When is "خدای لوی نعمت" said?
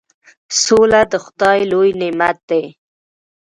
1.25-2.37